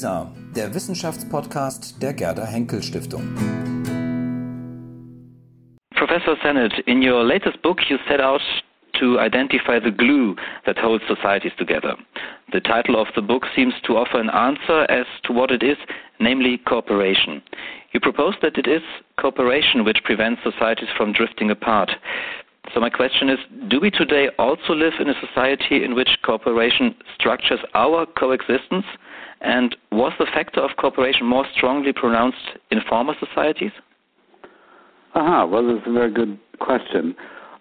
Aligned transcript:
Der 0.00 0.72
Wissenschaftspodcast 0.74 2.00
der 2.00 2.12
Gerda 2.12 2.46
Henkel 2.46 2.82
Stiftung. 2.82 3.34
Professor 5.96 6.36
Sennett, 6.40 6.72
in 6.86 7.02
your 7.02 7.24
latest 7.24 7.60
book 7.62 7.80
you 7.90 7.98
set 8.06 8.20
out 8.20 8.40
to 9.00 9.18
identify 9.18 9.80
the 9.80 9.90
glue 9.90 10.36
that 10.66 10.78
holds 10.78 11.02
societies 11.08 11.50
together. 11.58 11.96
The 12.52 12.60
title 12.60 12.94
of 12.94 13.08
the 13.16 13.22
book 13.22 13.46
seems 13.56 13.74
to 13.86 13.96
offer 13.96 14.20
an 14.20 14.30
answer 14.30 14.86
as 14.88 15.06
to 15.24 15.32
what 15.32 15.50
it 15.50 15.64
is, 15.64 15.78
namely 16.20 16.58
cooperation. 16.58 17.42
You 17.92 17.98
propose 17.98 18.34
that 18.40 18.56
it 18.56 18.68
is 18.68 18.82
cooperation 19.16 19.84
which 19.84 20.04
prevents 20.04 20.42
societies 20.44 20.90
from 20.96 21.12
drifting 21.12 21.50
apart. 21.50 21.90
So 22.72 22.78
my 22.78 22.90
question 22.90 23.30
is, 23.30 23.38
do 23.68 23.80
we 23.80 23.90
today 23.90 24.28
also 24.38 24.74
live 24.74 24.94
in 25.00 25.08
a 25.08 25.20
society 25.26 25.82
in 25.82 25.96
which 25.96 26.18
cooperation 26.22 26.94
structures 27.18 27.60
our 27.74 28.06
coexistence? 28.06 28.84
And 29.40 29.76
was 29.92 30.12
the 30.18 30.26
factor 30.34 30.60
of 30.60 30.70
cooperation 30.76 31.26
more 31.26 31.46
strongly 31.56 31.92
pronounced 31.92 32.38
in 32.70 32.80
former 32.88 33.14
societies? 33.24 33.72
Aha, 35.14 35.46
well, 35.46 35.66
that's 35.66 35.86
a 35.86 35.92
very 35.92 36.12
good 36.12 36.38
question. 36.60 37.14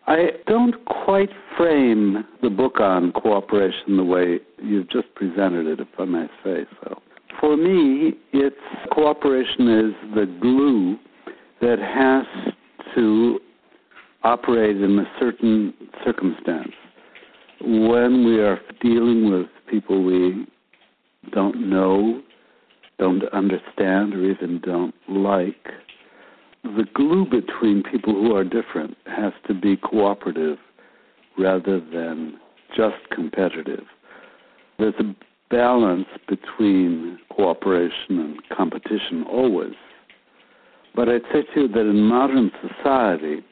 I 0.07 0.29
don't 0.47 0.85
quite 0.85 1.29
frame 1.57 2.23
the 2.41 2.49
book 2.49 2.79
on 2.79 3.11
cooperation 3.11 3.97
the 3.97 4.03
way 4.03 4.39
you've 4.61 4.89
just 4.89 5.13
presented 5.15 5.67
it, 5.67 5.79
if 5.79 5.87
I 5.99 6.05
may 6.05 6.27
say 6.43 6.65
so. 6.81 7.01
For 7.41 7.57
me, 7.57 8.13
it's 8.33 8.55
cooperation 8.91 9.67
is 9.67 10.15
the 10.15 10.37
glue 10.41 10.97
that 11.61 11.77
has 11.79 12.53
to 12.95 13.39
operate 14.23 14.77
in 14.77 14.97
a 14.99 15.05
certain 15.19 15.73
circumstance. 16.03 16.71
When 17.61 18.25
we 18.25 18.39
are 18.39 18.59
dealing 18.81 19.31
with 19.31 19.47
people 19.69 20.03
we 20.03 20.47
don't 21.31 21.69
know, 21.69 22.21
don't 22.99 23.23
understand, 23.33 24.13
or 24.13 24.23
even 24.23 24.59
don't 24.63 24.95
like, 25.07 25.67
the 26.63 26.85
glue 26.93 27.25
between 27.25 27.83
people 27.83 28.13
who 28.13 28.35
are 28.35 28.43
different 28.43 28.97
has 29.05 29.33
to 29.47 29.53
be 29.53 29.77
cooperative 29.77 30.57
rather 31.37 31.79
than 31.79 32.39
just 32.75 32.95
competitive. 33.11 33.85
There's 34.77 34.95
a 34.99 35.15
balance 35.49 36.07
between 36.27 37.19
cooperation 37.29 38.19
and 38.19 38.37
competition 38.55 39.23
always. 39.29 39.75
But 40.95 41.09
I'd 41.09 41.21
say 41.31 41.43
to 41.53 41.61
you 41.61 41.67
that 41.69 41.81
in 41.81 42.01
modern 42.01 42.51
society, 42.67 43.45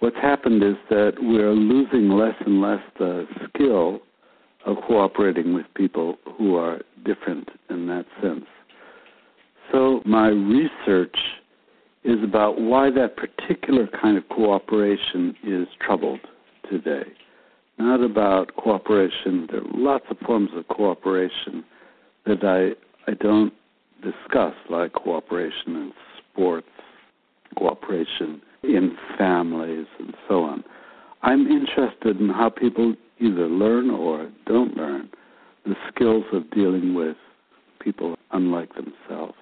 what's 0.00 0.16
happened 0.16 0.62
is 0.62 0.76
that 0.90 1.12
we're 1.20 1.52
losing 1.52 2.10
less 2.10 2.34
and 2.44 2.60
less 2.60 2.82
the 2.98 3.26
skill 3.48 4.00
of 4.66 4.76
cooperating 4.86 5.54
with 5.54 5.66
people 5.74 6.18
who 6.36 6.56
are 6.56 6.80
different 7.04 7.48
in 7.70 7.86
that 7.86 8.06
sense. 8.22 8.44
So 9.72 10.00
my 10.04 10.28
research 10.28 11.16
is 12.04 12.22
about 12.22 12.60
why 12.60 12.90
that 12.90 13.16
particular 13.16 13.86
kind 14.00 14.16
of 14.16 14.28
cooperation 14.28 15.34
is 15.44 15.66
troubled 15.80 16.20
today. 16.70 17.04
Not 17.78 18.02
about 18.02 18.56
cooperation. 18.56 19.46
There 19.50 19.60
are 19.60 19.70
lots 19.72 20.04
of 20.10 20.18
forms 20.18 20.50
of 20.54 20.66
cooperation 20.68 21.64
that 22.26 22.44
I 22.44 23.10
I 23.10 23.14
don't 23.14 23.52
discuss, 24.02 24.54
like 24.68 24.92
cooperation 24.92 25.68
in 25.68 25.92
sports, 26.18 26.68
cooperation 27.56 28.42
in 28.62 28.96
families, 29.16 29.86
and 29.98 30.14
so 30.28 30.42
on. 30.42 30.64
I'm 31.28 31.46
interested 31.46 32.18
in 32.22 32.30
how 32.30 32.48
people 32.48 32.94
either 33.20 33.48
learn 33.48 33.90
or 33.90 34.30
don't 34.46 34.74
learn 34.78 35.10
the 35.66 35.74
skills 35.94 36.24
of 36.32 36.50
dealing 36.52 36.94
with 36.94 37.18
people 37.80 38.16
unlike 38.32 38.70
themselves. 38.74 39.34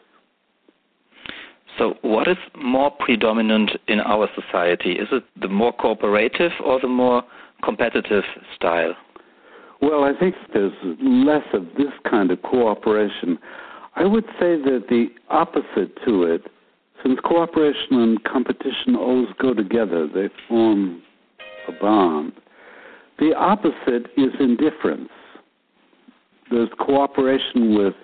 So, 1.78 1.94
what 2.02 2.26
is 2.26 2.38
more 2.60 2.90
predominant 2.90 3.70
in 3.86 4.00
our 4.00 4.28
society? 4.34 4.94
Is 4.94 5.06
it 5.12 5.22
the 5.40 5.46
more 5.46 5.72
cooperative 5.72 6.50
or 6.64 6.80
the 6.80 6.88
more 6.88 7.22
competitive 7.62 8.24
style? 8.56 8.96
Well, 9.80 10.02
I 10.02 10.18
think 10.18 10.34
there's 10.52 10.72
less 11.00 11.46
of 11.52 11.66
this 11.78 11.92
kind 12.10 12.32
of 12.32 12.42
cooperation. 12.42 13.38
I 13.94 14.06
would 14.06 14.24
say 14.40 14.56
that 14.60 14.86
the 14.88 15.06
opposite 15.28 15.96
to 16.04 16.24
it, 16.24 16.50
since 17.04 17.20
cooperation 17.22 18.00
and 18.00 18.24
competition 18.24 18.96
always 18.96 19.28
go 19.40 19.54
together, 19.54 20.08
they 20.12 20.30
form 20.48 21.02
a 21.68 21.72
bond. 21.80 22.32
The 23.18 23.34
opposite 23.34 24.10
is 24.16 24.32
indifference. 24.38 25.08
There's 26.50 26.68
cooperation 26.78 27.76
with 27.76 27.94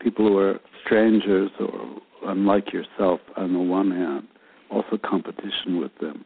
people 0.00 0.28
who 0.28 0.38
are 0.38 0.60
strangers 0.84 1.50
or 1.60 2.00
unlike 2.26 2.72
yourself 2.72 3.20
on 3.36 3.52
the 3.52 3.60
one 3.60 3.90
hand, 3.90 4.26
also 4.70 4.98
competition 5.04 5.80
with 5.80 5.92
them. 6.00 6.24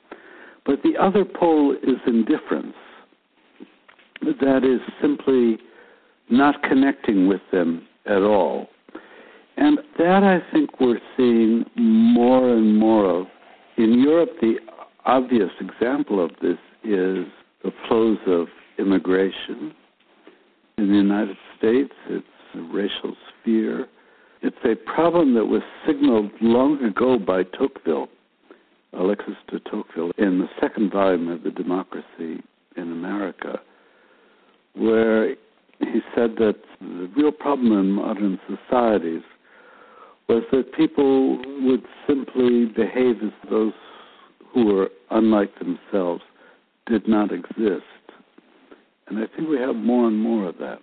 But 0.65 0.83
the 0.83 0.97
other 1.01 1.25
pole 1.25 1.75
is 1.83 1.97
indifference. 2.07 2.75
That 4.23 4.65
is 4.65 4.81
simply 5.01 5.59
not 6.31 6.63
connecting 6.63 7.27
with 7.27 7.41
them 7.53 7.87
at 8.07 8.23
all. 8.23 8.69
And 9.57 9.79
that 9.99 10.23
I 10.23 10.41
think 10.53 10.81
we're 10.81 11.01
seeing 11.17 11.65
more 11.77 12.51
and 12.51 12.79
more 12.79 13.21
of. 13.21 13.27
In 13.77 13.99
Europe, 13.99 14.31
the 14.41 14.57
obvious 15.05 15.51
example 15.61 16.23
of 16.25 16.31
this 16.41 16.59
is 16.85 17.27
the 17.63 17.73
flows 17.89 18.19
of 18.27 18.49
immigration. 18.79 19.75
In 20.79 20.89
the 20.89 20.97
United 20.97 21.37
States, 21.59 21.93
it's 22.09 22.27
the 22.55 22.63
racial 22.63 23.15
sphere 23.43 23.87
it's 24.43 24.57
a 24.65 24.75
problem 24.75 25.35
that 25.35 25.45
was 25.45 25.63
signaled 25.87 26.31
long 26.41 26.83
ago 26.83 27.19
by 27.19 27.43
Tocqueville, 27.43 28.09
Alexis 28.95 29.35
de 29.49 29.61
Tocqueville, 29.61 30.13
in 30.17 30.39
the 30.39 30.49
second 30.59 30.91
volume 30.91 31.29
of 31.29 31.43
The 31.43 31.51
Democracy 31.51 32.43
in 32.77 32.93
America, 32.93 33.61
where 34.75 35.31
he 35.81 36.01
said 36.15 36.37
that 36.37 36.57
the 36.81 37.11
real 37.15 37.33
problem 37.33 37.73
in 37.79 37.91
modern 37.91 38.41
societies 38.49 39.23
was 40.27 40.43
that 40.53 40.73
people 40.73 41.37
would 41.63 41.83
simply 42.07 42.67
behave 42.67 43.17
as 43.23 43.51
those 43.51 43.73
who 44.55 44.73
were 44.73 44.89
unlike 45.11 45.51
themselves 45.59 46.23
did 46.91 47.09
not 47.09 47.33
exist. 47.33 47.85
And 49.07 49.19
I 49.19 49.27
think 49.35 49.49
we 49.49 49.59
have 49.59 49.75
more 49.75 50.07
and 50.07 50.19
more 50.19 50.49
of 50.49 50.59
that, 50.59 50.79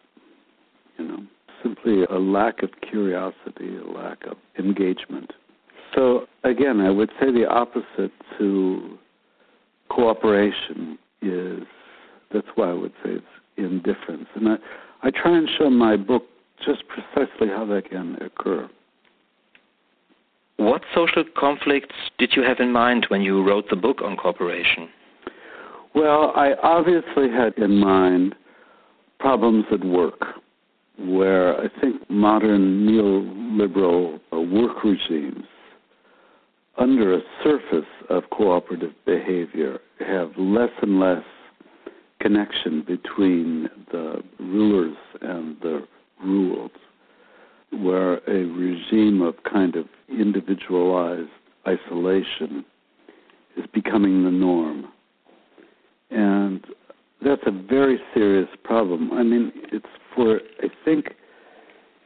you 0.98 1.08
know 1.08 1.20
simply 1.64 2.04
a 2.04 2.20
lack 2.20 2.64
of 2.64 2.70
curiosity, 2.88 3.78
a 3.78 3.92
lack 3.92 4.26
of 4.26 4.38
engagement. 4.60 5.34
So, 5.96 6.28
again, 6.44 6.82
I 6.82 6.90
would 6.90 7.10
say 7.20 7.32
the 7.32 7.48
opposite 7.50 8.12
to 8.38 8.98
cooperation 9.90 10.98
is 11.22 11.64
that's 12.34 12.48
why 12.56 12.70
I 12.70 12.74
would 12.74 12.92
say 13.04 13.12
it's 13.12 13.26
indifference. 13.58 14.28
And 14.36 14.50
I, 14.50 14.56
I 15.04 15.12
try 15.12 15.38
and 15.38 15.48
show 15.58 15.70
my 15.70 15.96
book 15.96 16.24
just 16.66 16.84
precisely 16.88 17.48
how 17.48 17.66
that 17.68 17.90
can 17.90 18.18
occur. 18.22 18.70
What 20.58 20.82
social 20.94 21.24
conflicts 21.38 21.96
did 22.18 22.34
you 22.36 22.44
have 22.44 22.60
in 22.60 22.72
mind 22.72 23.06
when 23.10 23.22
you 23.22 23.48
wrote 23.48 23.70
the 23.70 23.76
book 23.76 24.02
on 24.04 24.18
cooperation? 24.18 24.90
Well, 25.98 26.32
I 26.36 26.52
obviously 26.62 27.28
had 27.28 27.58
in 27.58 27.80
mind 27.80 28.36
problems 29.20 29.66
at 29.72 29.84
work 29.84 30.22
where 31.00 31.60
I 31.60 31.70
think 31.82 32.08
modern 32.08 32.86
neoliberal 32.86 34.20
uh, 34.32 34.40
work 34.40 34.84
regimes, 34.84 35.46
under 36.78 37.16
a 37.16 37.22
surface 37.44 37.90
of 38.12 38.30
cooperative 38.30 38.92
behavior, 39.08 39.80
have 40.00 40.34
less 40.38 40.70
and 40.84 41.00
less 41.00 41.24
connection 42.22 42.84
between 42.86 43.68
the 43.92 44.22
rulers 44.40 44.98
and 45.22 45.58
the 45.62 45.88
ruled, 46.24 46.70
where 47.72 48.18
a 48.30 48.46
regime 48.46 49.24
of 49.24 49.34
kind 49.52 49.76
of 49.76 49.88
individualized 50.10 51.32
isolation 51.68 52.64
is 53.58 53.66
becoming 53.74 54.24
the 54.24 54.30
norm. 54.30 54.90
And 56.10 56.66
that's 57.24 57.42
a 57.46 57.52
very 57.52 58.00
serious 58.14 58.50
problem. 58.64 59.12
I 59.12 59.24
mean, 59.24 59.52
it's 59.72 59.86
for, 60.16 60.40
I 60.62 60.68
think, 60.86 61.14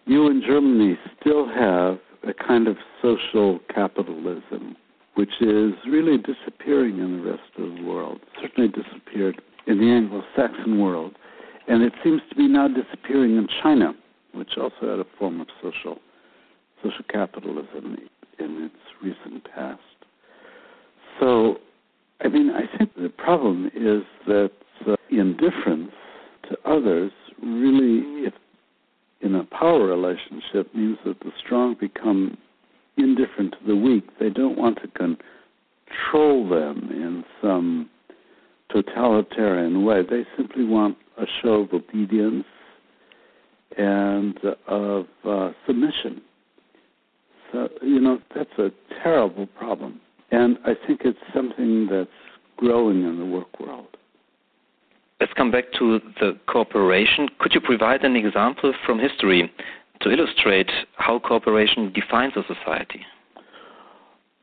you 0.06 0.27
in 0.27 0.42
Germany 0.45 0.98
still 1.19 1.48
have 1.48 2.00
a 2.27 2.33
kind 2.33 2.68
of 2.68 2.77
social 3.01 3.59
capitalism 3.74 4.75
which 5.15 5.42
is 5.42 5.74
really 5.88 6.18
disappearing 6.18 7.00
in 7.00 7.18
the 7.18 7.31
rest 7.31 7.44
of 7.57 7.75
the 7.75 7.83
world. 7.83 8.21
Certainly 8.42 8.69
disappeared 8.69 9.42
in 9.68 9.77
the 9.77 9.86
Anglo 9.86 10.24
Saxon 10.36 10.80
world. 10.80 11.15
And 11.68 11.83
it 11.83 11.94
seems 12.03 12.21
to 12.30 12.36
be 12.36 12.48
now 12.48 12.68
disappearing 12.68 13.38
in 13.38 13.48
China, 13.62 13.94
which 14.33 14.51
also 14.57 14.75
had 14.81 15.00
a 15.00 15.06
form 15.19 15.42
of 15.42 15.48
social 15.62 16.00
social 16.81 17.06
capitalism 17.09 17.98
in 18.39 18.63
its 18.63 18.75
recent 19.03 19.45
past. 19.53 19.80
So, 21.19 21.57
I 22.23 22.27
mean, 22.27 22.51
I 22.51 22.77
think 22.77 22.94
the 22.95 23.09
problem 23.09 23.68
is 23.75 24.03
that 24.27 24.51
uh, 24.88 24.95
indifference 25.09 25.91
to 26.50 26.57
others 26.65 27.12
really, 27.41 28.25
if 28.25 28.33
in 29.21 29.35
a 29.35 29.44
power 29.45 29.85
relationship 29.85 30.73
means 30.73 30.97
that 31.06 31.19
the 31.19 31.31
strong 31.44 31.75
become 31.79 32.38
indifferent 32.97 33.53
to 33.53 33.68
the 33.68 33.75
weak. 33.75 34.03
They 34.19 34.29
don't 34.29 34.57
want 34.57 34.79
to 34.81 34.88
control 34.88 36.50
them 36.50 36.89
in 36.91 37.23
some 37.41 37.89
totalitarian 38.71 39.85
way. 39.85 40.01
They 40.03 40.25
simply 40.38 40.65
want 40.65 40.97
a 41.17 41.25
show 41.41 41.62
of 41.62 41.74
obedience 41.74 42.45
and 43.77 44.38
of 44.67 45.06
uh, 45.25 45.51
submission. 45.67 46.21
So, 47.51 47.69
you 47.81 48.00
know, 48.00 48.19
that's 48.35 48.57
a 48.57 48.71
terrible 49.03 49.47
problem. 49.47 50.00
And 50.31 50.57
I 50.66 50.74
think 50.88 51.01
it's 51.04 51.19
something 51.33 51.88
that's 51.88 52.10
growing 52.57 53.04
in 53.04 53.19
the 53.19 53.25
work 53.25 53.60
world. 53.60 53.88
Let's 55.19 55.33
come 55.33 55.51
back 55.51 55.66
to 55.78 56.00
the 56.19 56.39
cooperation. 56.48 57.28
Could 57.39 57.54
you 57.54 57.62
provide 57.62 58.04
an 58.04 58.16
example 58.16 58.74
from 58.86 58.98
history 58.98 59.51
to 60.01 60.10
illustrate 60.10 60.72
how 60.98 61.19
cooperation 61.19 61.94
defines 61.94 62.33
a 62.36 62.42
society? 62.42 63.01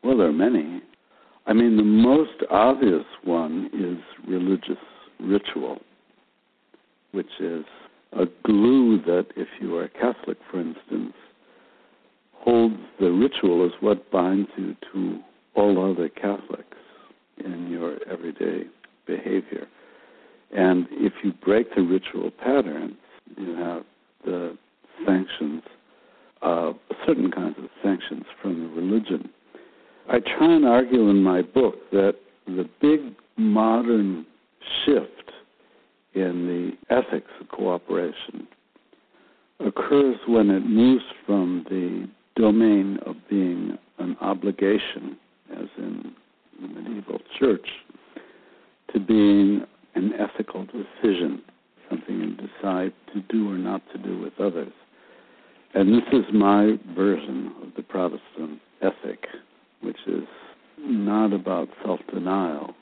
Well, 0.04 0.18
there 0.18 0.28
are 0.28 0.32
many. 0.32 0.82
I 1.46 1.52
mean, 1.52 1.76
the 1.76 1.82
most 1.82 2.44
obvious 2.50 3.04
one 3.24 3.70
is 3.72 3.98
religious 4.28 4.76
ritual, 5.18 5.80
which 7.12 7.40
is 7.40 7.64
a 8.12 8.26
glue 8.44 9.02
that, 9.02 9.26
if 9.36 9.48
you 9.60 9.76
are 9.76 9.84
a 9.84 9.88
Catholic, 9.88 10.38
for 10.50 10.60
instance, 10.60 11.14
holds 12.34 12.76
the 13.00 13.10
ritual 13.10 13.66
as 13.66 13.72
what 13.80 14.10
binds 14.10 14.48
you 14.56 14.76
to 14.92 15.18
all 15.58 15.90
other 15.90 16.08
Catholics 16.08 16.76
in 17.44 17.68
your 17.70 17.98
everyday 18.08 18.64
behavior. 19.06 19.66
And 20.52 20.86
if 20.92 21.12
you 21.22 21.32
break 21.44 21.74
the 21.74 21.82
ritual 21.82 22.30
patterns, 22.30 22.96
you 23.36 23.54
have 23.56 23.82
the 24.24 24.56
sanctions, 25.06 25.62
uh, 26.42 26.72
certain 27.06 27.30
kinds 27.30 27.56
of 27.58 27.68
sanctions 27.82 28.24
from 28.40 28.60
the 28.60 28.68
religion. 28.80 29.28
I 30.08 30.20
try 30.20 30.54
and 30.54 30.64
argue 30.64 31.10
in 31.10 31.22
my 31.22 31.42
book 31.42 31.74
that 31.92 32.14
the 32.46 32.68
big 32.80 33.14
modern 33.36 34.24
shift 34.84 35.32
in 36.14 36.76
the 36.88 36.94
ethics 36.94 37.30
of 37.40 37.48
cooperation 37.48 38.48
occurs 39.60 40.16
when 40.26 40.50
it 40.50 40.60
moves 40.60 41.04
from 41.26 41.66
the 41.68 42.08
domain 42.40 42.98
of 43.04 43.16
being 43.28 43.76
an 43.98 44.16
obligation, 44.20 45.16
as 45.52 45.66
in 45.76 46.12
the 46.60 46.68
medieval 46.68 47.20
church, 47.38 47.66
to 48.92 49.00
being 49.00 49.62
an 49.94 50.12
ethical 50.14 50.64
decision, 50.66 51.42
something 51.88 52.20
you 52.20 52.36
decide 52.36 52.92
to 53.14 53.20
do 53.28 53.50
or 53.50 53.58
not 53.58 53.82
to 53.92 53.98
do 53.98 54.18
with 54.20 54.32
others. 54.40 54.72
And 55.74 55.92
this 55.92 56.08
is 56.12 56.24
my 56.32 56.78
version 56.94 57.52
of 57.62 57.68
the 57.76 57.82
Protestant 57.82 58.60
ethic, 58.80 59.26
which 59.82 59.98
is 60.06 60.24
not 60.78 61.32
about 61.32 61.68
self 61.84 62.00
denial 62.12 62.74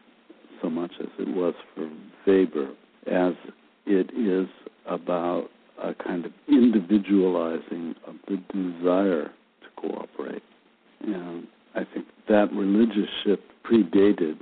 so 0.62 0.70
much 0.70 0.92
as 1.00 1.08
it 1.18 1.28
was 1.34 1.54
for 1.74 1.90
Weber, 2.26 2.70
as 3.06 3.34
it 3.86 4.10
is 4.16 4.48
about 4.86 5.48
a 5.82 5.94
kind 5.94 6.24
of 6.24 6.32
individualizing 6.48 7.94
of 8.06 8.14
the 8.28 8.36
desire 8.52 9.30
to 9.60 9.68
cooperate. 9.76 10.42
And 11.00 11.46
I 11.74 11.84
think 11.92 12.06
that 12.36 12.52
religious 12.52 13.08
shift 13.24 13.42
predated 13.64 14.36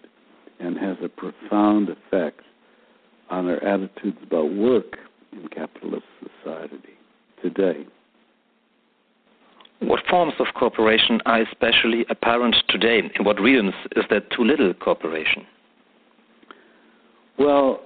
and 0.58 0.76
has 0.76 0.96
a 1.00 1.08
profound 1.08 1.88
effect 1.88 2.40
on 3.30 3.48
our 3.48 3.62
attitudes 3.62 4.18
about 4.20 4.52
work 4.52 4.96
in 5.32 5.46
capitalist 5.46 6.04
society 6.18 6.98
today. 7.40 7.86
What 9.78 10.00
forms 10.10 10.32
of 10.40 10.46
cooperation 10.56 11.20
are 11.24 11.42
especially 11.42 12.04
apparent 12.10 12.56
today? 12.68 12.98
In 13.16 13.24
what 13.24 13.40
regions 13.40 13.74
is 13.94 14.04
there 14.10 14.22
too 14.36 14.42
little 14.42 14.74
cooperation? 14.74 15.46
Well, 17.38 17.80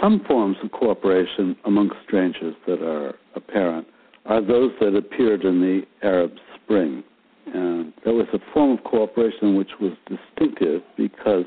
some 0.00 0.24
forms 0.26 0.56
of 0.64 0.72
cooperation 0.72 1.54
among 1.66 1.90
strangers 2.06 2.54
that 2.66 2.82
are 2.82 3.14
apparent 3.34 3.86
are 4.24 4.40
those 4.40 4.70
that 4.80 4.96
appeared 4.96 5.42
in 5.44 5.60
the 5.60 5.82
Arab 6.02 6.32
Spring. 6.54 7.04
And 7.46 7.92
there 8.04 8.14
was 8.14 8.26
a 8.32 8.38
form 8.52 8.78
of 8.78 8.84
cooperation 8.84 9.56
which 9.56 9.70
was 9.80 9.92
distinctive 10.08 10.82
because 10.96 11.44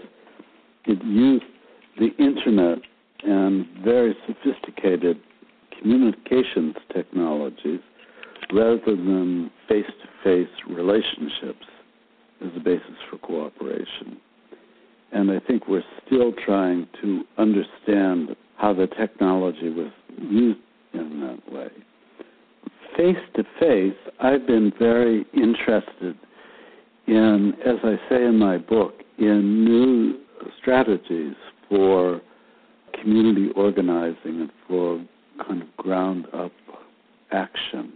it 0.85 1.03
used 1.03 1.45
the 1.99 2.09
internet 2.17 2.79
and 3.23 3.65
very 3.83 4.15
sophisticated 4.27 5.17
communications 5.79 6.75
technologies 6.93 7.79
rather 8.53 8.95
than 8.95 9.49
face 9.67 9.85
to 9.85 10.07
face 10.23 10.49
relationships 10.69 11.65
as 12.43 12.51
a 12.55 12.59
basis 12.59 12.95
for 13.09 13.17
cooperation. 13.17 14.17
And 15.11 15.31
I 15.31 15.39
think 15.39 15.67
we're 15.67 15.83
still 16.05 16.33
trying 16.45 16.87
to 17.01 17.23
understand 17.37 18.35
how 18.57 18.73
the 18.73 18.87
technology 18.87 19.69
was 19.69 19.91
used 20.19 20.59
that. 20.59 20.64
Face 22.97 23.17
to 23.35 23.43
face, 23.59 23.97
I've 24.21 24.47
been 24.47 24.71
very 24.79 25.25
interested 25.33 26.15
in, 27.07 27.53
as 27.65 27.75
I 27.83 27.95
say 28.09 28.23
in 28.23 28.37
my 28.37 28.57
book, 28.57 28.93
in 29.17 29.65
new 29.65 30.19
strategies 30.61 31.35
for 31.69 32.21
community 33.01 33.49
organizing 33.55 34.41
and 34.41 34.51
for 34.67 35.05
kind 35.45 35.61
of 35.61 35.75
ground 35.77 36.27
up 36.33 36.51
action 37.31 37.91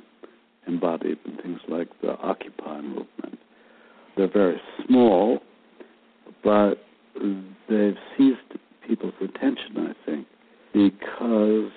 embodied 0.67 1.17
in 1.25 1.37
things 1.37 1.59
like 1.69 1.87
the 2.01 2.17
Occupy 2.19 2.81
movement. 2.81 3.39
They're 4.17 4.31
very 4.31 4.59
small, 4.85 5.39
but 6.43 6.75
they've 7.69 7.95
seized 8.17 8.37
people's 8.85 9.13
attention, 9.21 9.77
I 9.77 9.93
think, 10.05 10.27
because 10.73 11.71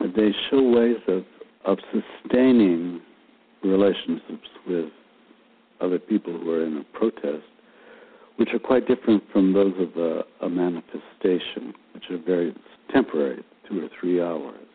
they 0.00 0.34
show 0.50 0.62
ways 0.62 0.96
of, 1.06 1.24
of 1.68 1.78
sustaining 1.92 2.98
relationships 3.62 4.48
with 4.66 4.86
other 5.82 5.98
people 5.98 6.32
who 6.32 6.50
are 6.50 6.64
in 6.64 6.78
a 6.78 6.98
protest 6.98 7.44
which 8.36 8.48
are 8.54 8.58
quite 8.58 8.88
different 8.88 9.22
from 9.32 9.52
those 9.52 9.74
of 9.78 9.96
a, 9.96 10.24
a 10.46 10.48
manifestation, 10.48 11.74
which 11.92 12.04
are 12.10 12.16
very 12.16 12.54
temporary, 12.90 13.44
two 13.68 13.84
or 13.84 13.88
three 14.00 14.22
hours. 14.22 14.66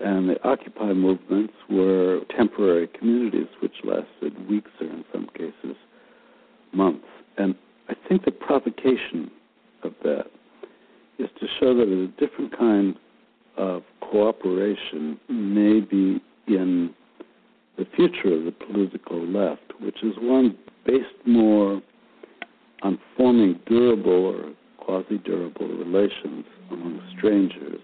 And 0.00 0.28
the 0.28 0.42
Occupy 0.46 0.92
movements 0.92 1.54
were 1.70 2.20
temporary 2.36 2.88
communities 2.88 3.46
which 3.62 3.72
lasted 3.82 4.48
weeks 4.50 4.70
or, 4.80 4.88
in 4.88 5.04
some 5.12 5.30
cases, 5.34 5.76
months. 6.72 7.06
And 7.38 7.54
I 7.88 7.94
think 8.06 8.26
the 8.26 8.32
provocation 8.32 9.30
of 9.82 9.94
that 10.02 10.26
is 11.18 11.30
to 11.40 11.46
show 11.58 11.74
that 11.74 11.88
a 11.88 12.08
different 12.20 12.58
kind 12.58 12.96
of 13.56 13.82
cooperation 14.00 15.18
may 15.28 15.80
be 15.80 16.20
in 16.46 16.94
the 17.78 17.86
future 17.96 18.34
of 18.34 18.44
the 18.44 18.52
political 18.52 19.26
left, 19.26 19.72
which 19.80 20.02
is 20.02 20.14
one 20.18 20.56
based 20.86 21.26
more 21.26 21.82
on 22.82 22.98
forming 23.16 23.58
durable 23.66 24.26
or 24.26 24.52
quasi 24.78 25.18
durable 25.18 25.68
relations 25.68 26.44
among 26.70 27.00
strangers 27.16 27.80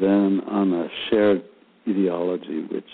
than 0.00 0.40
on 0.48 0.72
a 0.72 0.88
shared 1.08 1.42
ideology 1.88 2.66
which 2.70 2.84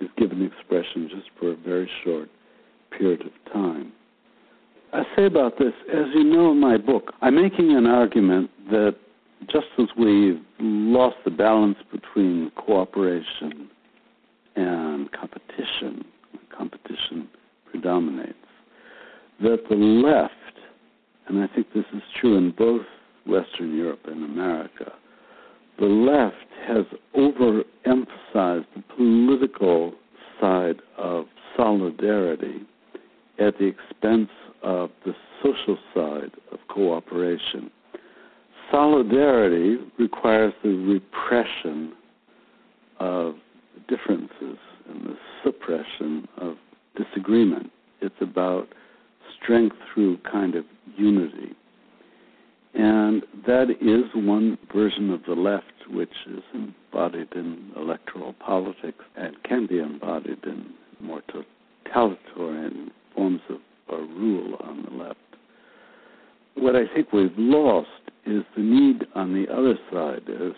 is 0.00 0.08
given 0.16 0.42
expression 0.42 1.08
just 1.08 1.28
for 1.38 1.52
a 1.52 1.56
very 1.56 1.90
short 2.04 2.28
period 2.96 3.22
of 3.22 3.52
time. 3.52 3.92
I 4.92 5.04
say 5.16 5.24
about 5.24 5.58
this, 5.58 5.72
as 5.92 6.06
you 6.14 6.24
know 6.24 6.52
in 6.52 6.60
my 6.60 6.76
book, 6.76 7.12
I'm 7.22 7.36
making 7.36 7.74
an 7.76 7.86
argument 7.86 8.50
that 8.70 8.96
just 9.50 9.66
as 9.78 9.86
we've 9.98 10.40
lost 10.60 11.16
the 11.24 11.30
balance 11.30 11.78
between 11.90 12.50
cooperation 12.56 13.68
and 14.56 15.10
competition, 15.12 16.04
competition 16.56 17.28
predominates 17.70 18.34
that 19.40 19.58
the 19.68 19.74
left, 19.74 20.32
and 21.26 21.42
I 21.42 21.46
think 21.54 21.68
this 21.74 21.84
is 21.94 22.02
true 22.20 22.36
in 22.36 22.52
both 22.52 22.86
Western 23.26 23.76
Europe 23.76 24.02
and 24.06 24.24
America, 24.24 24.92
the 25.78 25.86
left 25.86 26.36
has 26.66 26.84
overemphasized 27.16 28.66
the 28.76 28.82
political 28.96 29.94
side 30.40 30.76
of 30.96 31.24
solidarity 31.56 32.60
at 33.38 33.58
the 33.58 33.66
expense 33.66 34.30
of 34.62 34.90
the 35.04 35.14
social 35.42 35.78
side 35.94 36.30
of 36.52 36.58
cooperation. 36.68 37.70
Solidarity 39.02 39.78
requires 39.98 40.52
the 40.62 40.70
repression 40.70 41.92
of 43.00 43.34
differences 43.88 44.58
and 44.88 45.06
the 45.06 45.16
suppression 45.42 46.28
of 46.36 46.54
disagreement. 46.96 47.70
It's 48.00 48.14
about 48.20 48.68
strength 49.42 49.74
through 49.92 50.18
kind 50.18 50.54
of 50.54 50.64
unity. 50.96 51.52
And 52.74 53.24
that 53.46 53.70
is 53.80 54.04
one 54.14 54.56
version 54.72 55.10
of 55.10 55.24
the 55.26 55.34
left 55.34 55.66
which 55.90 56.14
is 56.28 56.42
embodied 56.54 57.32
in 57.34 57.72
electoral 57.76 58.34
politics 58.34 59.04
and 59.16 59.34
can 59.42 59.66
be 59.66 59.80
embodied 59.80 60.44
in 60.44 60.72
more 61.00 61.22
totalitarian 61.84 62.92
forms 63.16 63.40
of 63.50 63.58
rule 63.90 64.56
on 64.60 64.86
the 64.88 65.04
left. 65.04 65.18
What 66.54 66.76
I 66.76 66.84
think 66.94 67.12
we've 67.12 67.36
lost 67.36 67.88
is 68.24 68.42
the 68.56 68.62
need 68.82 69.06
on 69.14 69.32
the 69.32 69.50
other 69.52 69.74
side, 69.92 70.22
is 70.28 70.54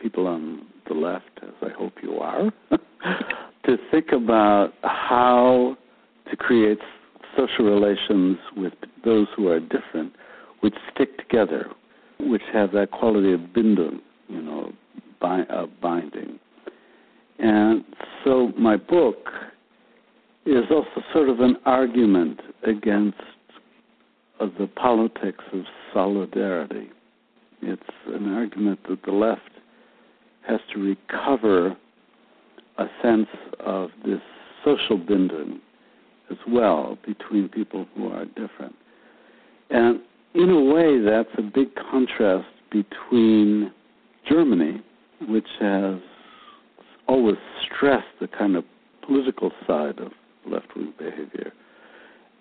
people 0.00 0.26
on 0.26 0.66
the 0.88 0.94
left, 0.94 1.30
as 1.42 1.54
I 1.62 1.70
hope 1.70 1.94
you 2.02 2.18
are, 2.18 2.52
to 3.66 3.76
think 3.90 4.12
about 4.12 4.72
how 4.82 5.76
to 6.30 6.36
create 6.36 6.78
social 7.36 7.64
relations 7.64 8.38
with 8.56 8.74
those 9.04 9.26
who 9.36 9.48
are 9.48 9.60
different, 9.60 10.12
which 10.60 10.74
stick 10.94 11.18
together, 11.18 11.70
which 12.20 12.42
have 12.52 12.72
that 12.72 12.90
quality 12.90 13.32
of 13.32 13.40
bindung, 13.40 14.00
you 14.28 14.42
know, 14.42 14.72
of 15.22 15.70
binding. 15.80 16.38
And 17.38 17.84
so 18.24 18.52
my 18.58 18.76
book 18.76 19.28
is 20.44 20.64
also 20.70 21.02
sort 21.12 21.30
of 21.30 21.40
an 21.40 21.56
argument 21.64 22.40
against 22.66 23.16
uh, 24.40 24.46
the 24.58 24.66
politics 24.66 25.42
of 25.52 25.62
solidarity. 25.92 26.90
It's 27.66 27.82
an 28.06 28.32
argument 28.34 28.80
that 28.88 29.02
the 29.04 29.12
left 29.12 29.40
has 30.46 30.60
to 30.74 30.80
recover 30.80 31.76
a 32.78 32.86
sense 33.02 33.28
of 33.60 33.90
this 34.04 34.20
social 34.64 34.98
binding 34.98 35.60
as 36.30 36.36
well 36.48 36.98
between 37.06 37.48
people 37.48 37.86
who 37.94 38.08
are 38.08 38.24
different. 38.26 38.74
And 39.70 40.00
in 40.34 40.50
a 40.50 40.60
way, 40.60 41.00
that's 41.00 41.28
a 41.38 41.42
big 41.42 41.68
contrast 41.90 42.48
between 42.70 43.72
Germany, 44.28 44.82
which 45.28 45.48
has 45.60 46.00
always 47.06 47.36
stressed 47.62 48.06
the 48.20 48.28
kind 48.28 48.56
of 48.56 48.64
political 49.06 49.52
side 49.66 49.98
of 49.98 50.12
left 50.46 50.74
wing 50.76 50.92
behavior, 50.98 51.52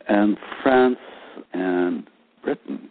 and 0.07 0.37
France 0.61 0.97
and 1.53 2.09
Britain, 2.43 2.89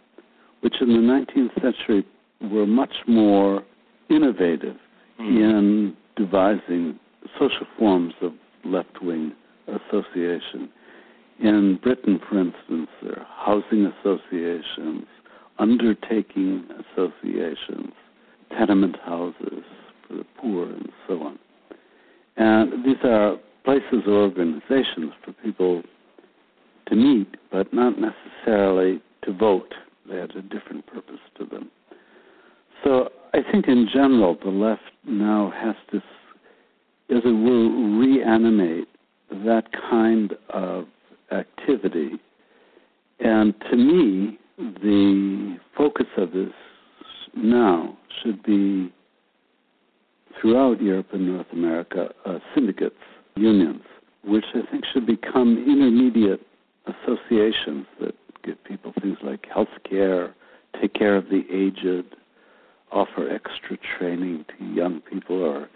which 0.61 0.75
in 0.81 0.87
the 0.87 0.99
19th 0.99 1.61
century 1.61 2.05
were 2.43 2.65
much 2.65 2.93
more 3.07 3.63
innovative 4.09 4.75
mm. 5.19 5.27
in 5.27 5.95
devising 6.15 6.99
social 7.39 7.65
forms 7.77 8.13
of 8.21 8.33
left 8.65 9.01
wing 9.01 9.33
association. 9.67 10.69
In 11.41 11.79
Britain, 11.81 12.19
for 12.29 12.39
instance, 12.39 12.89
there 13.01 13.19
are 13.19 13.27
housing 13.29 13.85
associations, 13.85 15.05
undertaking 15.57 16.65
associations, 16.93 17.93
tenement 18.57 18.97
houses 19.03 19.63
for 20.07 20.15
the 20.15 20.25
poor, 20.39 20.65
and 20.65 20.89
so 21.07 21.21
on. 21.21 21.39
And 22.37 22.85
these 22.85 23.03
are 23.03 23.37
places 23.63 24.03
or 24.07 24.13
organizations 24.13 25.13
for 25.23 25.33
people 25.43 25.83
to 26.87 26.95
meet, 26.95 27.35
but 27.51 27.73
not 27.73 27.95
necessarily 27.99 29.01
to 29.23 29.33
vote. 29.33 29.73
They 30.09 30.17
had 30.17 30.35
a 30.35 30.41
different 30.41 30.85
purpose 30.87 31.19
to 31.37 31.45
them. 31.45 31.71
So 32.83 33.09
I 33.33 33.39
think 33.51 33.67
in 33.67 33.87
general, 33.91 34.37
the 34.43 34.49
left 34.49 34.81
now 35.05 35.51
has 35.55 35.75
to, 35.91 35.97
as 37.15 37.23
it 37.23 37.27
will, 37.27 37.97
reanimate 37.97 38.87
that 39.45 39.65
kind 39.89 40.33
of 40.49 40.85
activity. 41.31 42.11
And 43.19 43.53
to 43.71 43.77
me, 43.77 44.37
the 44.57 45.57
focus 45.77 46.07
of 46.17 46.31
this 46.31 46.51
now 47.35 47.97
should 48.21 48.43
be 48.43 48.93
throughout 50.39 50.81
Europe 50.81 51.07
and 51.13 51.27
North 51.27 51.47
America 51.53 52.09
uh, 52.25 52.39
syndicates, 52.53 52.95
unions, 53.35 53.81
which 54.25 54.45
I 54.53 54.61
think 54.69 54.83
should 54.93 55.05
become 55.05 55.57
intermediate 55.67 56.41
associations 56.85 57.85
that 58.01 58.13
give 58.43 58.61
people 58.65 58.93
things 59.01 59.17
like 59.23 59.45
health 59.51 59.69
care, 59.89 60.35
take 60.79 60.93
care 60.93 61.15
of 61.15 61.25
the 61.29 61.43
aged, 61.51 62.15
offer 62.93 63.29
extra 63.29 63.77
training 63.97 64.45
to 64.57 64.65
young 64.65 65.01
people, 65.01 65.41
or 65.41 65.69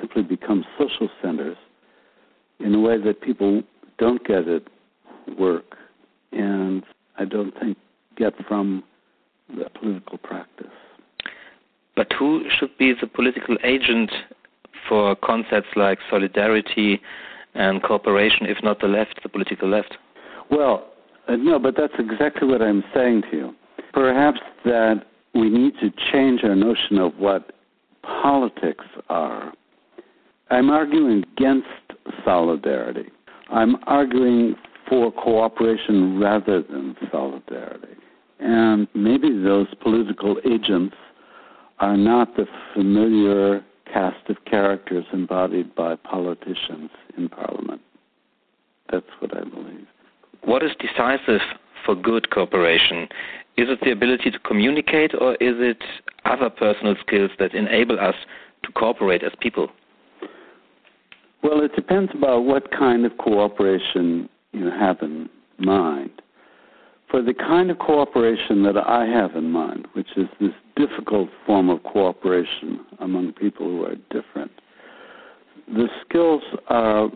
simply 0.00 0.22
become 0.22 0.64
social 0.78 1.08
centers 1.22 1.56
in 2.60 2.74
a 2.74 2.80
way 2.80 3.00
that 3.00 3.20
people 3.20 3.62
don't 3.98 4.26
get 4.26 4.48
at 4.48 4.62
work 5.38 5.76
and 6.32 6.82
I 7.18 7.24
don't 7.24 7.52
think 7.60 7.78
get 8.16 8.32
from 8.46 8.82
the 9.48 9.68
political 9.78 10.18
practice. 10.18 10.66
But 11.96 12.12
who 12.18 12.44
should 12.58 12.76
be 12.78 12.92
the 13.00 13.06
political 13.06 13.56
agent 13.62 14.10
for 14.88 15.14
concepts 15.16 15.68
like 15.76 15.98
solidarity 16.10 17.00
and 17.54 17.82
cooperation, 17.82 18.46
if 18.46 18.58
not 18.62 18.80
the 18.80 18.88
left, 18.88 19.20
the 19.22 19.28
political 19.28 19.68
left? 19.68 19.96
Well, 20.50 20.88
uh, 21.28 21.36
no, 21.36 21.58
but 21.58 21.74
that's 21.76 21.94
exactly 21.98 22.48
what 22.48 22.60
I'm 22.60 22.82
saying 22.92 23.22
to 23.30 23.36
you. 23.36 23.54
Perhaps 23.92 24.40
that 24.64 25.04
we 25.34 25.48
need 25.50 25.74
to 25.80 25.90
change 26.12 26.44
our 26.44 26.54
notion 26.54 26.98
of 26.98 27.16
what 27.16 27.52
politics 28.02 28.84
are. 29.08 29.52
I'm 30.50 30.70
arguing 30.70 31.24
against 31.36 31.66
solidarity. 32.24 33.10
I'm 33.50 33.76
arguing 33.86 34.54
for 34.88 35.10
cooperation 35.12 36.20
rather 36.20 36.62
than 36.62 36.96
solidarity. 37.10 37.96
And 38.40 38.86
maybe 38.94 39.42
those 39.42 39.66
political 39.82 40.36
agents 40.44 40.94
are 41.78 41.96
not 41.96 42.36
the 42.36 42.46
familiar 42.74 43.64
cast 43.92 44.28
of 44.28 44.36
characters 44.44 45.04
embodied 45.12 45.74
by 45.74 45.96
politicians 45.96 46.90
in 47.16 47.28
Parliament. 47.28 47.80
That's 48.90 49.06
what 49.20 49.36
I 49.36 49.44
believe. 49.44 49.86
What 50.42 50.62
is 50.62 50.72
decisive 50.78 51.40
for 51.84 51.94
good 51.94 52.30
cooperation? 52.30 53.08
Is 53.56 53.68
it 53.68 53.78
the 53.82 53.92
ability 53.92 54.30
to 54.32 54.38
communicate, 54.40 55.12
or 55.14 55.34
is 55.34 55.54
it 55.58 55.78
other 56.24 56.50
personal 56.50 56.96
skills 57.06 57.30
that 57.38 57.54
enable 57.54 58.00
us 58.00 58.16
to 58.64 58.72
cooperate 58.72 59.22
as 59.22 59.32
people? 59.40 59.68
Well, 61.42 61.62
it 61.62 61.74
depends 61.76 62.10
about 62.14 62.40
what 62.44 62.70
kind 62.72 63.04
of 63.04 63.16
cooperation 63.18 64.28
you 64.52 64.70
have 64.70 65.02
in 65.02 65.28
mind. 65.58 66.10
For 67.10 67.22
the 67.22 67.34
kind 67.34 67.70
of 67.70 67.78
cooperation 67.78 68.64
that 68.64 68.76
I 68.76 69.04
have 69.06 69.36
in 69.36 69.50
mind, 69.50 69.86
which 69.92 70.08
is 70.16 70.26
this 70.40 70.50
difficult 70.74 71.28
form 71.46 71.70
of 71.70 71.82
cooperation 71.84 72.80
among 72.98 73.34
people 73.34 73.66
who 73.66 73.84
are 73.84 73.94
different, 74.10 74.50
the 75.68 75.86
skills 76.04 76.42
are 76.68 77.08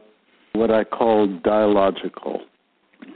what 0.52 0.70
I 0.70 0.84
call 0.84 1.26
dialogical. 1.42 2.42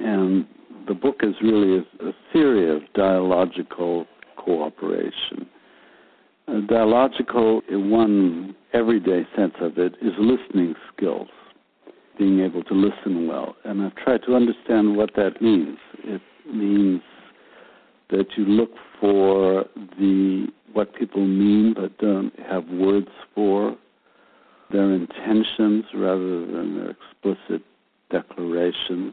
And 0.00 0.47
the 0.86 0.94
book 0.94 1.20
is 1.22 1.34
really 1.42 1.78
a, 1.78 2.08
a 2.08 2.12
theory 2.32 2.74
of 2.74 2.82
dialogical 2.94 4.06
cooperation. 4.36 5.48
Dialogical, 6.68 7.62
in 7.70 7.90
one 7.90 8.54
everyday 8.74 9.26
sense 9.36 9.54
of 9.60 9.78
it, 9.78 9.94
is 10.02 10.12
listening 10.18 10.74
skills, 10.94 11.28
being 12.18 12.40
able 12.40 12.62
to 12.64 12.74
listen 12.74 13.26
well. 13.26 13.56
And 13.64 13.82
I've 13.82 13.94
tried 13.94 14.22
to 14.26 14.34
understand 14.34 14.96
what 14.96 15.14
that 15.16 15.40
means. 15.40 15.78
It 16.04 16.20
means 16.52 17.00
that 18.10 18.26
you 18.36 18.44
look 18.44 18.70
for 19.00 19.64
the 19.98 20.48
what 20.72 20.94
people 20.94 21.26
mean 21.26 21.74
but 21.74 21.96
don't 21.98 22.32
have 22.40 22.66
words 22.68 23.08
for, 23.34 23.76
their 24.70 24.92
intentions 24.92 25.84
rather 25.94 26.46
than 26.46 26.76
their 26.76 26.90
explicit 26.90 27.62
declarations. 28.10 29.12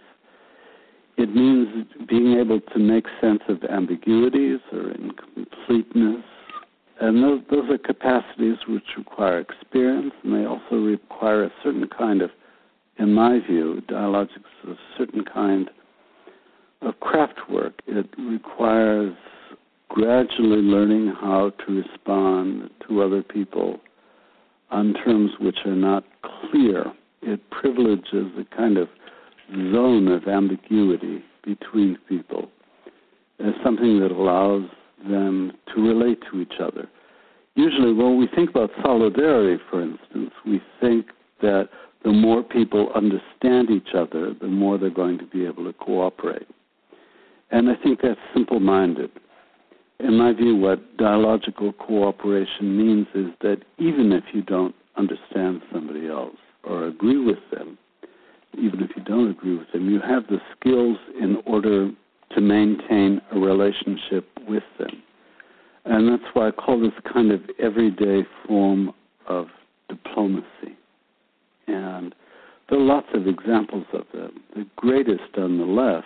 It 1.19 1.35
means 1.35 1.85
being 2.07 2.39
able 2.39 2.61
to 2.61 2.79
make 2.79 3.05
sense 3.19 3.41
of 3.49 3.61
ambiguities 3.65 4.61
or 4.71 4.91
incompleteness. 4.91 6.23
And 7.01 7.21
those, 7.21 7.41
those 7.51 7.69
are 7.69 7.77
capacities 7.77 8.55
which 8.69 8.85
require 8.97 9.41
experience, 9.41 10.13
and 10.23 10.33
they 10.33 10.45
also 10.45 10.75
require 10.77 11.43
a 11.43 11.51
certain 11.61 11.89
kind 11.89 12.21
of, 12.21 12.29
in 12.99 13.13
my 13.13 13.39
view, 13.45 13.81
dialogics, 13.89 14.45
a 14.65 14.75
certain 14.97 15.25
kind 15.25 15.69
of 16.81 16.97
craft 17.01 17.49
work. 17.49 17.73
It 17.85 18.07
requires 18.17 19.13
gradually 19.89 20.61
learning 20.61 21.13
how 21.19 21.51
to 21.67 21.83
respond 21.83 22.69
to 22.87 23.01
other 23.01 23.23
people 23.23 23.81
on 24.71 24.93
terms 24.93 25.31
which 25.41 25.57
are 25.65 25.75
not 25.75 26.05
clear. 26.49 26.93
It 27.21 27.41
privileges 27.49 28.31
a 28.39 28.55
kind 28.55 28.77
of 28.77 28.87
zone 29.51 30.07
of 30.07 30.27
ambiguity 30.27 31.23
between 31.43 31.97
people 32.07 32.49
as 33.39 33.53
something 33.63 33.99
that 33.99 34.11
allows 34.11 34.69
them 35.07 35.53
to 35.73 35.81
relate 35.81 36.19
to 36.31 36.41
each 36.41 36.59
other. 36.59 36.87
Usually, 37.55 37.93
when 37.93 38.17
we 38.17 38.27
think 38.35 38.49
about 38.49 38.69
solidarity, 38.81 39.61
for 39.69 39.81
instance, 39.81 40.31
we 40.45 40.61
think 40.79 41.07
that 41.41 41.69
the 42.03 42.11
more 42.11 42.43
people 42.43 42.91
understand 42.95 43.69
each 43.69 43.93
other, 43.93 44.33
the 44.39 44.47
more 44.47 44.77
they're 44.77 44.89
going 44.89 45.17
to 45.17 45.25
be 45.25 45.45
able 45.45 45.65
to 45.65 45.73
cooperate. 45.73 46.47
And 47.51 47.69
I 47.69 47.75
think 47.81 47.99
that's 48.01 48.19
simple 48.33 48.59
minded. 48.59 49.09
In 49.99 50.17
my 50.17 50.31
view, 50.31 50.55
what 50.55 50.97
dialogical 50.97 51.73
cooperation 51.73 52.77
means 52.77 53.07
is 53.13 53.33
that 53.41 53.57
even 53.77 54.13
if 54.13 54.23
you 54.33 54.41
don't 54.41 54.75
understand 54.95 55.61
somebody 55.73 56.07
else 56.07 56.37
or 56.63 56.87
agree 56.87 57.23
with 57.23 57.39
them, 57.51 57.77
even 58.57 58.81
if 58.81 58.91
you 58.95 59.03
don't 59.03 59.29
agree 59.29 59.57
with 59.57 59.71
them, 59.71 59.89
you 59.89 59.99
have 60.01 60.27
the 60.27 60.39
skills 60.57 60.97
in 61.19 61.37
order 61.45 61.91
to 62.31 62.41
maintain 62.41 63.21
a 63.31 63.39
relationship 63.39 64.27
with 64.47 64.63
them. 64.77 65.01
And 65.85 66.07
that's 66.07 66.33
why 66.33 66.49
I 66.49 66.51
call 66.51 66.79
this 66.79 66.91
kind 67.11 67.31
of 67.31 67.41
everyday 67.59 68.23
form 68.47 68.93
of 69.27 69.47
diplomacy. 69.87 70.77
And 71.67 72.13
there 72.69 72.79
are 72.79 72.83
lots 72.83 73.07
of 73.13 73.27
examples 73.27 73.85
of 73.93 74.03
that. 74.13 74.31
The 74.55 74.65
greatest 74.75 75.37
on 75.37 75.57
the 75.57 75.65
left 75.65 76.05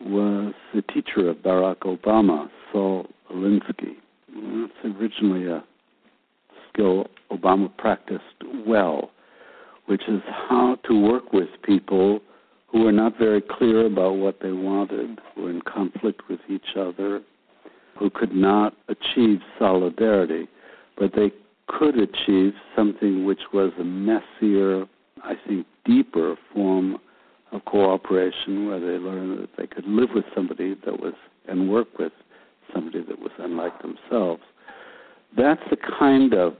was 0.00 0.54
the 0.74 0.82
teacher 0.82 1.28
of 1.28 1.36
Barack 1.38 1.80
Obama, 1.80 2.48
Saul 2.72 3.06
Alinsky. 3.32 3.96
That's 4.32 4.96
originally 4.96 5.46
a 5.46 5.64
skill 6.72 7.06
Obama 7.30 7.74
practiced 7.76 8.24
well, 8.66 9.10
which 9.88 10.02
is 10.06 10.20
how 10.26 10.76
to 10.84 11.00
work 11.00 11.32
with 11.32 11.48
people 11.64 12.20
who 12.68 12.84
were 12.84 12.92
not 12.92 13.18
very 13.18 13.40
clear 13.40 13.86
about 13.86 14.16
what 14.16 14.40
they 14.42 14.52
wanted, 14.52 15.18
who 15.34 15.42
were 15.44 15.50
in 15.50 15.62
conflict 15.62 16.22
with 16.28 16.40
each 16.48 16.76
other, 16.78 17.22
who 17.98 18.10
could 18.10 18.32
not 18.32 18.74
achieve 18.88 19.40
solidarity, 19.58 20.46
but 20.98 21.12
they 21.16 21.32
could 21.66 21.98
achieve 21.98 22.52
something 22.76 23.24
which 23.24 23.40
was 23.52 23.72
a 23.80 23.84
messier, 23.84 24.84
I 25.24 25.34
think, 25.46 25.66
deeper 25.86 26.36
form 26.52 26.98
of 27.50 27.64
cooperation 27.64 28.66
where 28.66 28.78
they 28.78 29.02
learned 29.02 29.40
that 29.40 29.50
they 29.56 29.66
could 29.66 29.86
live 29.86 30.10
with 30.14 30.24
somebody 30.34 30.76
that 30.84 31.00
was 31.00 31.14
and 31.48 31.70
work 31.70 31.98
with 31.98 32.12
somebody 32.74 33.02
that 33.02 33.18
was 33.18 33.32
unlike 33.38 33.80
themselves. 33.80 34.42
That's 35.34 35.62
the 35.70 35.78
kind 35.98 36.34
of 36.34 36.54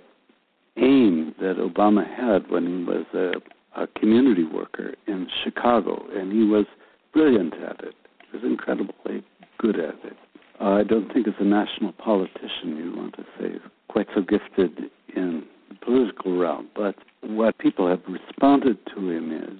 aim 0.78 1.34
that 1.40 1.56
Obama 1.56 2.06
had 2.06 2.50
when 2.50 2.66
he 2.66 2.84
was 2.84 3.04
a, 3.14 3.80
a 3.80 3.86
community 3.98 4.44
worker 4.44 4.94
in 5.06 5.28
Chicago, 5.44 6.04
and 6.14 6.32
he 6.32 6.44
was 6.44 6.66
brilliant 7.12 7.54
at 7.54 7.82
it. 7.84 7.94
He 8.30 8.36
was 8.36 8.44
incredibly 8.44 9.24
good 9.58 9.78
at 9.78 9.96
it. 10.04 10.16
I 10.60 10.82
don't 10.82 11.12
think 11.12 11.28
as 11.28 11.34
a 11.38 11.44
national 11.44 11.92
politician 11.92 12.76
you 12.76 12.92
want 12.96 13.14
to 13.16 13.24
say 13.38 13.58
quite 13.88 14.08
so 14.14 14.22
gifted 14.22 14.90
in 15.14 15.44
the 15.68 15.74
political 15.84 16.36
realm, 16.36 16.68
but 16.74 16.96
what 17.22 17.58
people 17.58 17.88
have 17.88 18.02
responded 18.08 18.78
to 18.94 19.10
him 19.10 19.32
is 19.32 19.58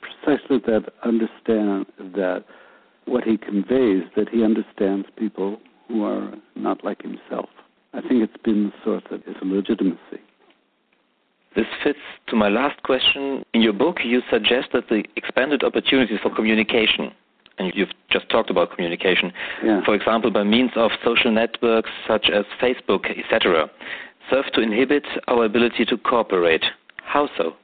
precisely 0.00 0.58
that 0.66 0.92
understand 1.04 1.86
that 1.98 2.44
what 3.06 3.24
he 3.24 3.36
conveys 3.36 4.04
that 4.16 4.28
he 4.28 4.44
understands 4.44 5.06
people 5.16 5.58
who 5.88 6.04
are 6.04 6.32
not 6.56 6.84
like 6.84 7.02
himself. 7.02 7.48
I 7.92 8.00
think 8.00 8.22
it's 8.22 8.42
been 8.44 8.66
the 8.66 8.72
source 8.84 9.02
of 9.10 9.24
his 9.24 9.34
legitimacy. 9.42 10.20
This 11.56 11.66
fits 11.82 11.98
to 12.28 12.36
my 12.36 12.48
last 12.48 12.80
question. 12.84 13.44
In 13.54 13.60
your 13.60 13.72
book, 13.72 13.98
you 14.04 14.22
suggest 14.30 14.68
that 14.72 14.88
the 14.88 15.04
expanded 15.16 15.64
opportunities 15.64 16.18
for 16.22 16.32
communication, 16.32 17.10
and 17.58 17.72
you've 17.74 17.90
just 18.08 18.28
talked 18.30 18.50
about 18.50 18.70
communication, 18.70 19.32
yeah. 19.64 19.84
for 19.84 19.94
example, 19.94 20.30
by 20.30 20.44
means 20.44 20.70
of 20.76 20.92
social 21.04 21.32
networks 21.32 21.90
such 22.06 22.30
as 22.32 22.44
Facebook, 22.62 23.06
etc., 23.10 23.68
serve 24.30 24.44
to 24.54 24.60
inhibit 24.60 25.04
our 25.26 25.44
ability 25.44 25.84
to 25.86 25.96
cooperate. 25.96 26.64
How 27.04 27.28
so? 27.36 27.56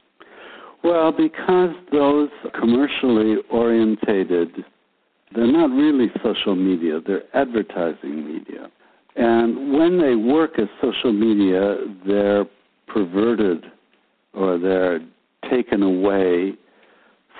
Well, 0.83 1.13
because 1.13 1.73
those 1.91 2.29
commercially 2.59 3.37
orientated, 3.49 4.65
they're 5.33 5.51
not 5.51 5.69
really 5.69 6.11
social 6.21 6.55
media, 6.55 6.99
they're 7.05 7.23
advertising 7.33 8.27
media. 8.27 8.69
And 9.15 9.73
when 9.73 9.97
they 9.99 10.15
work 10.15 10.59
as 10.59 10.67
social 10.81 11.13
media, 11.13 11.77
they're 12.05 12.45
perverted 12.87 13.65
or 14.37 14.57
they're 14.57 14.99
taken 15.49 15.81
away 15.81 16.53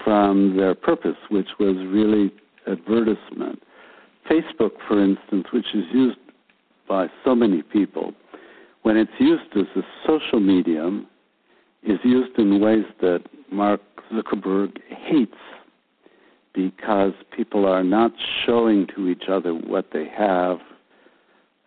from 0.04 0.58
their 0.58 0.74
purpose, 0.74 1.18
which 1.30 1.48
was 1.60 1.76
really 1.88 2.32
advertisement. 2.68 3.62
Facebook, 4.30 4.72
for 4.88 5.04
instance, 5.04 5.46
which 5.54 5.68
is 5.74 5.86
used 5.94 6.18
by 6.88 7.08
so 7.24 7.36
many 7.36 7.62
people, 7.62 8.14
when 8.82 8.98
it's 8.98 9.12
used 9.20 9.56
as 9.56 9.66
a 9.76 9.82
social 10.06 10.40
medium, 10.40 11.08
is 11.84 12.00
used 12.04 12.38
in 12.38 12.60
ways 12.60 12.86
that 13.02 13.24
Mark 13.52 13.82
Zuckerberg 14.12 14.78
hates 14.90 15.38
because 16.54 17.14
people 17.36 17.66
are 17.66 17.84
not 17.84 18.12
showing 18.46 18.88
to 18.96 19.08
each 19.08 19.26
other 19.30 19.54
what 19.54 19.88
they 19.94 20.08
have 20.08 20.58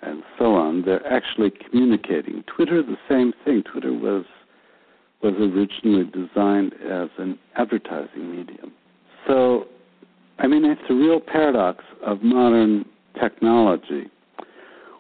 and 0.03 0.23
so 0.39 0.55
on. 0.55 0.83
They're 0.83 1.07
actually 1.07 1.51
communicating. 1.51 2.43
Twitter, 2.45 2.83
the 2.83 2.97
same 3.09 3.33
thing. 3.45 3.63
Twitter 3.63 3.93
was 3.93 4.25
was 5.23 5.35
originally 5.35 6.05
designed 6.05 6.73
as 6.91 7.09
an 7.19 7.39
advertising 7.57 8.31
medium. 8.31 8.73
So, 9.27 9.67
I 10.39 10.47
mean, 10.47 10.65
it's 10.65 10.81
a 10.89 10.95
real 10.95 11.21
paradox 11.21 11.85
of 12.05 12.23
modern 12.23 12.87
technology, 13.21 14.05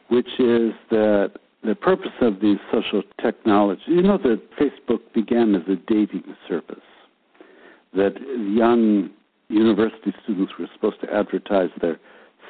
which 0.09 0.28
is 0.38 0.72
that 0.90 1.33
the 1.62 1.74
purpose 1.74 2.12
of 2.20 2.40
these 2.40 2.59
social 2.72 3.02
technologies, 3.20 3.85
you 3.87 4.02
know 4.02 4.18
that 4.18 4.40
Facebook 4.59 5.00
began 5.14 5.54
as 5.54 5.62
a 5.68 5.76
dating 5.87 6.24
service, 6.48 6.76
that 7.94 8.14
young 8.54 9.11
university 9.48 10.14
students 10.22 10.52
were 10.59 10.68
supposed 10.74 11.00
to 11.00 11.12
advertise 11.12 11.70
their 11.80 11.98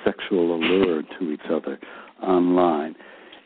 sexual 0.05 0.55
allure 0.55 1.03
to 1.19 1.31
each 1.31 1.41
other 1.51 1.79
online. 2.23 2.95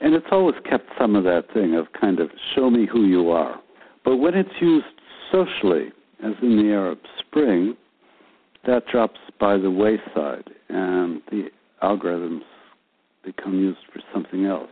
And 0.01 0.15
it's 0.15 0.27
always 0.31 0.57
kept 0.69 0.87
some 0.99 1.17
of 1.17 1.25
that 1.25 1.47
thing 1.55 1.75
of 1.75 1.87
kind 1.99 2.21
of 2.21 2.31
show 2.55 2.69
me 2.69 2.87
who 2.87 3.05
you 3.05 3.31
are. 3.31 3.61
But 4.05 4.17
when 4.17 4.35
it's 4.35 4.51
used 4.61 4.87
socially, 5.33 5.89
as 6.23 6.33
in 6.43 6.57
the 6.57 6.73
Arab 6.73 6.99
Spring, 7.19 7.77
that 8.67 8.87
drops 8.87 9.19
by 9.41 9.57
the 9.57 9.71
wayside 9.71 10.51
and 10.69 11.21
the 11.31 11.49
algorithms 11.83 12.43
become 13.25 13.59
used 13.59 13.79
for 13.93 14.01
something 14.13 14.45
else. 14.47 14.71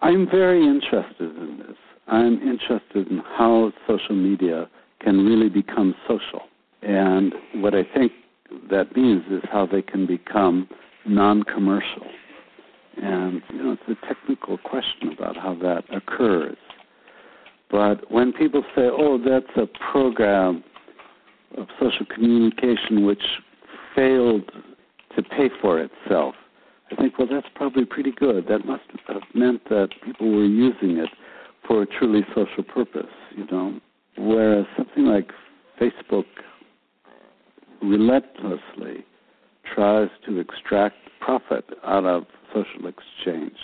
I'm 0.00 0.28
very 0.30 0.64
interested 0.64 1.36
in 1.36 1.58
this. 1.58 1.76
I'm 2.06 2.40
interested 2.40 3.08
in 3.08 3.18
how 3.36 3.72
social 3.86 4.14
media 4.14 4.68
can 5.00 5.24
really 5.24 5.48
become 5.48 5.94
social. 6.06 6.42
And 6.82 7.34
what 7.56 7.74
I 7.74 7.82
think 7.82 8.12
that 8.70 8.96
means 8.96 9.24
is 9.30 9.42
how 9.50 9.66
they 9.66 9.82
can 9.82 10.06
become 10.06 10.68
non 11.06 11.42
commercial. 11.42 12.06
And, 12.96 13.42
you 13.50 13.62
know, 13.62 13.72
it's 13.72 14.00
a 14.00 14.06
technical 14.06 14.58
question 14.58 15.12
about 15.12 15.36
how 15.36 15.54
that 15.62 15.84
occurs. 15.94 16.56
But 17.70 18.10
when 18.10 18.32
people 18.32 18.62
say, 18.74 18.88
oh, 18.90 19.18
that's 19.18 19.56
a 19.56 19.66
program 19.92 20.64
of 21.56 21.66
social 21.80 22.06
communication 22.06 23.04
which 23.04 23.22
failed 23.94 24.50
to 25.16 25.22
pay 25.22 25.50
for 25.60 25.80
itself, 25.80 26.34
I 26.90 26.96
think, 26.96 27.18
well, 27.18 27.28
that's 27.30 27.46
probably 27.54 27.84
pretty 27.84 28.12
good. 28.12 28.46
That 28.48 28.64
must 28.64 28.84
have 29.08 29.22
meant 29.34 29.68
that 29.68 29.88
people 30.04 30.34
were 30.34 30.46
using 30.46 30.96
it 30.96 31.10
for 31.66 31.82
a 31.82 31.86
truly 31.86 32.22
social 32.34 32.62
purpose, 32.62 33.12
you 33.36 33.46
know. 33.50 33.78
Whereas 34.16 34.64
something 34.76 35.04
like 35.04 35.30
Facebook 35.80 36.24
relentlessly 37.82 39.04
tries 39.74 40.08
to 40.26 40.38
extract 40.40 40.96
profit 41.20 41.64
out 41.84 42.04
of 42.04 42.24
social 42.54 42.88
exchange. 42.88 43.56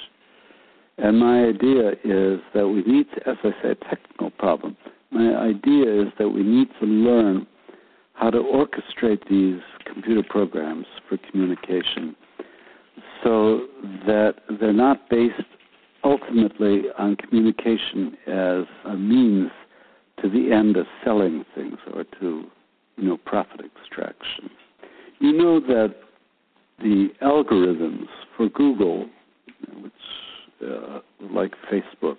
And 0.99 1.19
my 1.19 1.45
idea 1.45 1.93
is 2.05 2.41
that 2.55 2.69
we 2.69 2.83
need 2.83 3.07
to, 3.15 3.29
as 3.29 3.37
I 3.43 3.51
say, 3.63 3.71
a 3.71 3.75
technical 3.75 4.31
problem. 4.31 4.77
My 5.11 5.35
idea 5.37 6.03
is 6.03 6.09
that 6.19 6.29
we 6.29 6.43
need 6.43 6.69
to 6.81 6.87
learn 6.87 7.47
how 8.15 8.31
to 8.31 8.39
orchestrate 8.39 9.29
these 9.29 9.61
computer 9.93 10.23
programs 10.29 10.87
for 11.09 11.19
communication 11.31 12.15
so 13.23 13.67
that 14.07 14.35
they're 14.61 14.73
not 14.73 15.09
based 15.11 15.35
ultimately 16.05 16.83
on 16.99 17.17
communication 17.17 18.17
as 18.27 18.65
a 18.85 18.97
means 18.97 19.51
to 20.23 20.29
the 20.29 20.53
end 20.53 20.77
of 20.77 20.87
selling 21.05 21.45
things 21.55 21.79
or 21.93 22.05
to 22.21 22.45
you 22.97 23.09
know 23.09 23.17
profit 23.17 23.61
extraction. 23.61 24.51
You 25.19 25.33
know 25.33 25.61
that 25.61 25.95
the 26.79 27.09
algorithms 27.23 28.07
for 28.37 28.49
Google, 28.49 29.09
which 29.81 29.93
uh, 30.64 31.00
like 31.20 31.53
Facebook, 31.70 32.16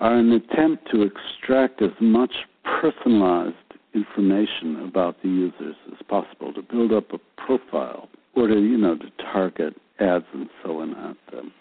are 0.00 0.16
an 0.16 0.32
attempt 0.32 0.90
to 0.92 1.02
extract 1.02 1.82
as 1.82 1.90
much 2.00 2.32
personalized 2.80 3.54
information 3.94 4.84
about 4.86 5.16
the 5.22 5.28
users 5.28 5.76
as 5.90 5.98
possible 6.08 6.52
to 6.52 6.62
build 6.62 6.92
up 6.92 7.12
a 7.12 7.18
profile 7.40 8.08
or 8.34 8.46
to 8.46 8.54
you 8.54 8.76
know 8.76 8.96
to 8.96 9.10
target 9.32 9.74
ads 10.00 10.24
and 10.34 10.48
so 10.62 10.80
on 10.80 10.94
at 10.94 11.16
them. 11.32 11.52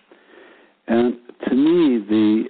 And 0.87 1.17
to 1.47 1.55
me, 1.55 2.05
the 2.07 2.45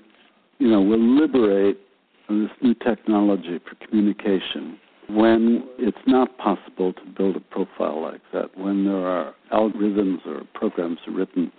you 0.57 0.67
know 0.67 0.81
will 0.81 0.99
liberate 0.99 1.79
this 2.27 2.49
new 2.61 2.73
technology 2.73 3.59
for 3.59 3.75
communication 3.85 4.79
when 5.09 5.63
it's 5.77 5.97
not 6.07 6.35
possible 6.37 6.93
to 6.93 7.01
build 7.15 7.35
a 7.35 7.39
profile 7.39 8.01
like 8.01 8.21
that, 8.33 8.57
when 8.57 8.85
there 8.85 9.05
are 9.07 9.35
algorithms 9.53 10.25
or 10.25 10.41
programs 10.55 10.97
written 11.07 11.51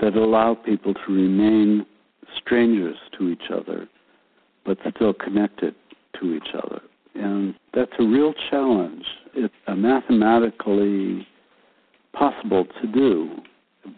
that 0.00 0.14
allow 0.14 0.54
people 0.54 0.94
to 0.94 1.12
remain 1.12 1.86
strangers 2.36 2.96
to 3.18 3.28
each 3.28 3.50
other, 3.52 3.88
but 4.64 4.78
still 4.94 5.14
connected 5.14 5.74
to 6.20 6.34
each 6.34 6.54
other. 6.54 6.80
And 7.14 7.54
that's 7.72 7.92
a 7.98 8.04
real 8.04 8.34
challenge. 8.50 9.04
It's 9.34 9.54
mathematically 9.68 11.26
possible 12.12 12.66
to 12.80 12.86
do, 12.92 13.30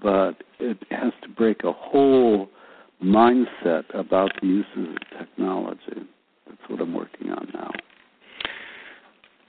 but 0.03 0.43
it 0.59 0.79
has 0.91 1.13
to 1.23 1.29
break 1.29 1.65
a 1.65 1.73
whole 1.73 2.49
mindset 3.03 3.85
about 3.95 4.33
the 4.41 4.47
uses 4.47 4.97
of 4.97 5.19
technology. 5.19 6.07
That's 6.47 6.61
what 6.69 6.81
I'm 6.81 6.95
working 6.95 7.31
on 7.31 7.49
now. 7.55 7.71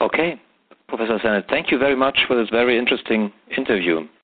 Okay. 0.02 0.40
Professor 0.88 1.20
Sennett, 1.22 1.46
thank 1.50 1.70
you 1.70 1.78
very 1.78 1.96
much 1.98 2.18
for 2.28 2.38
this 2.38 2.50
very 2.50 2.78
interesting 2.78 3.32
interview. 3.58 4.08